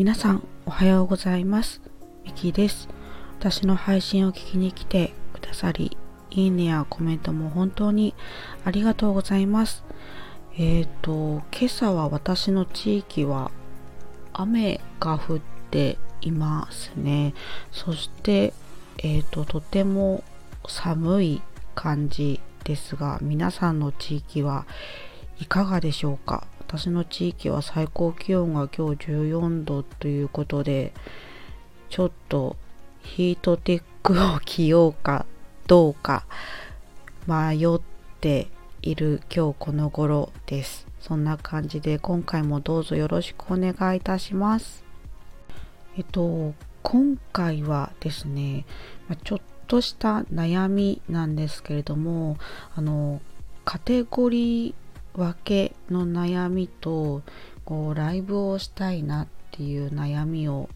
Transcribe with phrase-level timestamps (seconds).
[0.00, 1.82] 皆さんおはようございます。
[2.24, 2.88] ミキです。
[3.38, 5.94] 私の配信を聞きに来てくださり
[6.30, 8.14] いいねやコメントも本当に
[8.64, 9.84] ありがとうございます。
[10.56, 13.50] えっ、ー、と今朝は私の地域は
[14.32, 15.38] 雨が降っ
[15.70, 17.34] ていますね。
[17.70, 18.54] そして
[19.02, 20.24] えっ、ー、ととても
[20.66, 21.42] 寒い
[21.74, 24.64] 感じですが皆さんの地域は
[25.40, 26.46] いかがでしょうか？
[26.72, 30.92] 私の地域は最高気温が今日14度ということで
[31.88, 32.56] ちょっと
[33.02, 35.26] ヒートテックを着ようか
[35.66, 36.26] どうか
[37.26, 37.80] 迷っ
[38.20, 38.46] て
[38.82, 40.86] いる今日この頃です。
[41.00, 44.84] そんな感じで今回もどうぞよろしくお願いいたします。
[45.98, 48.64] えっと今回はですね
[49.24, 52.36] ちょっとした悩みなんですけれども
[52.76, 53.20] あの
[53.64, 54.74] カテゴリー
[55.14, 57.22] 分けの悩みと
[57.64, 60.68] こうライブをしたいなっていう悩みを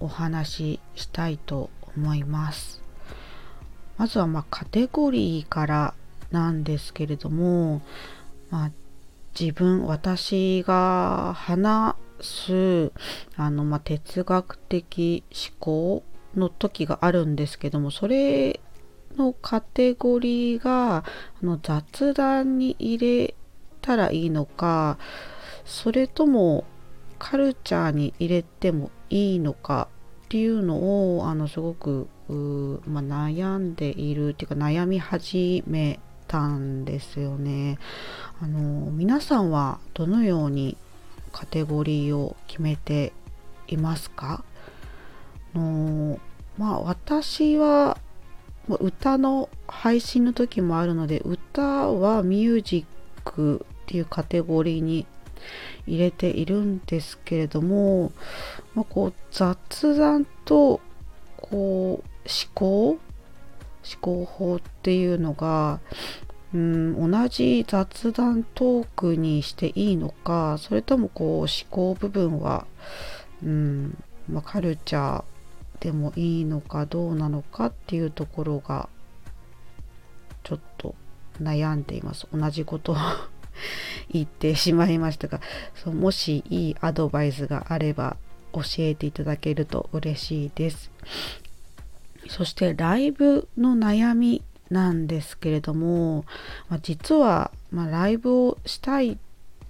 [0.00, 2.82] お話ししたいと思います。
[3.96, 5.94] まずはまカテゴリーから
[6.30, 7.80] なんですけれども、
[8.50, 8.70] まあ、
[9.38, 12.92] 自分私が話す
[13.36, 16.02] あの、まあ、哲学的思考
[16.34, 18.60] の時があるんですけどもそれ
[19.16, 21.04] のカテゴリーがあ
[21.42, 23.34] の雑談に入れ
[23.84, 24.96] たらいいのか
[25.66, 26.64] それとも
[27.18, 29.88] カルチャーに入れてもいいのか
[30.24, 32.08] っていうのをあのすごく、
[32.86, 37.78] まあ、悩んでいるっていうか悩み始めたんですよね。
[38.40, 40.76] あの皆さんはどのように
[41.30, 43.12] カテゴリーを決めて
[43.68, 44.44] いますか？
[45.54, 46.18] の
[46.58, 47.98] まあ私は
[48.68, 55.06] 歌の配信の時もあるので歌はミュージックっていうカテゴリーに
[55.86, 58.12] 入れているんですけれども、
[58.74, 60.80] まあ、こう雑談と
[61.36, 62.98] こう思考思
[64.00, 65.80] 考法っていうのが
[66.54, 72.66] うん同じ雑談トークにしていいのかそれともこう思考部分は
[73.42, 75.24] うん、まあ、カルチャー
[75.80, 78.88] でもいいのかどうなのかっていうところが
[80.44, 80.94] ちょっと
[81.42, 82.26] 悩んでいます。
[82.32, 82.94] 同じこと
[84.10, 85.40] 言ってしまいましたが
[85.74, 88.16] そうもしいいアドバイスがあれば
[88.52, 90.90] 教えていただけると嬉しいです。
[92.28, 96.24] そしてライブの悩みなんですけれども、
[96.68, 99.18] まあ、実は、まあ、ライブをしたい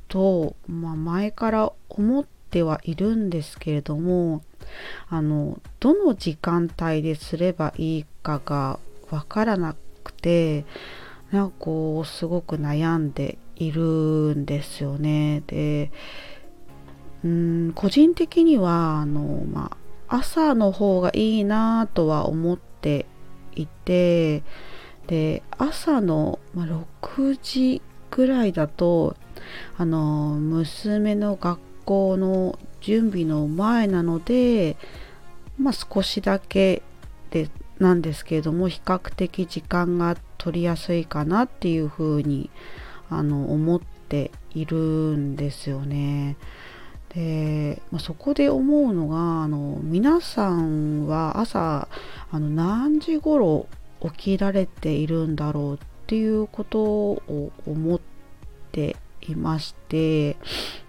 [0.08, 4.42] と、まあ、前から思ってはいるんですけれども
[5.08, 8.78] あのどの時間帯ですればいいかが
[9.10, 9.74] わからな
[10.04, 10.64] くて
[11.30, 13.82] なんかこうすごく悩んでいる
[14.36, 15.42] んですよね。
[15.46, 15.90] で
[17.24, 19.70] うん個人的にはあの、ま
[20.08, 23.06] あ、朝の方がいいなとは思って
[23.56, 24.42] いて
[25.06, 26.66] で朝の、まあ、
[27.04, 29.16] 6時ぐらいだと
[29.76, 34.76] あの娘の学校の準備の前なので、
[35.58, 36.82] まあ、少しだけ
[37.30, 37.48] で
[37.78, 46.36] なんですけれども比較的時間が取りやすいかなっていうふうに思あの思っているんですよね。
[47.10, 51.88] で、まあ、そこで思うのがあの皆さんは朝
[52.30, 53.68] あの何時頃
[54.02, 58.00] 起きられているんだろうっていうことを思っ
[58.72, 60.36] ていまして、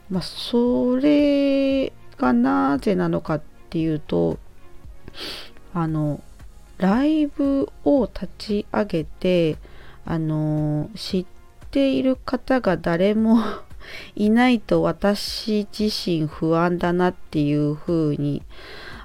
[0.09, 4.37] まあ、それがなぜなのかっていうと
[5.73, 6.21] あの
[6.77, 9.57] ライブを立ち上げて
[10.05, 11.25] あの知っ
[11.75, 13.37] ている方が誰も
[14.15, 18.43] いないと私自身不安だなっていうふうに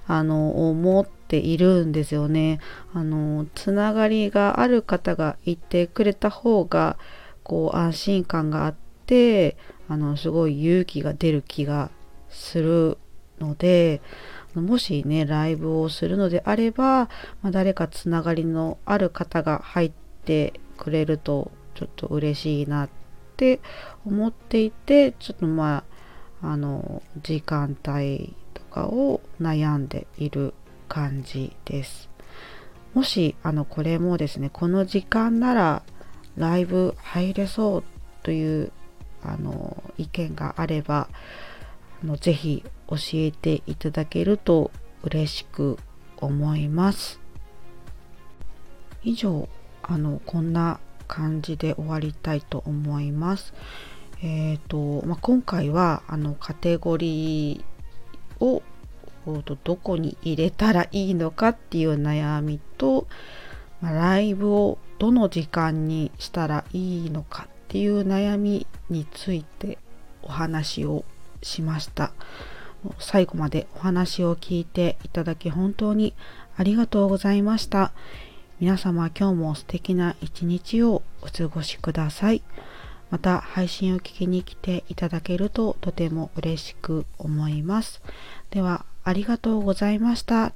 [0.06, 2.60] あの思っているんですよね。
[2.94, 6.96] あのつながりがある方がいてくれた方が
[7.42, 8.74] こう安心感があっ
[9.06, 9.56] て
[9.88, 11.90] あのすごい勇気が出る気が
[12.28, 12.98] する
[13.40, 14.00] ので
[14.54, 17.08] もしねライブをするのであれば、
[17.42, 19.92] まあ、誰かつながりのある方が入っ
[20.24, 22.88] てくれるとちょっと嬉しいなっ
[23.36, 23.60] て
[24.04, 25.84] 思っていてちょっとま
[26.42, 30.54] ああの時間帯とかを悩んでいる
[30.88, 32.08] 感じです。
[32.94, 35.82] もしあのこれもですねこの時間なら
[36.36, 37.84] ライブ入れそう
[38.22, 38.72] という
[39.22, 41.08] あの意見があれば
[42.02, 44.70] あのぜひ教えていただけると
[45.02, 45.78] 嬉しく
[46.16, 47.20] 思います。
[49.02, 49.48] 以上
[49.82, 50.80] あのこんな
[51.10, 53.52] 感じで終わりたいと思います。
[54.22, 58.62] えーとまあ、今回はあのカテゴリーを
[59.64, 63.06] どこに入れたらいいのかっていう悩みと、
[63.80, 69.78] まあ、ライブをどの時間にしたらいいのかっていう悩みについて
[70.22, 71.04] お話を
[71.42, 72.12] しました
[72.98, 76.14] 最後までお話を聞いていただき本当に
[76.56, 77.92] ありがとうございました
[78.60, 82.42] 皆様今日も素敵な一日をお過ごしください
[83.08, 88.02] また配信を聞きに来ていただけるととても嬉しく思います
[88.50, 90.52] ではありがとうございました。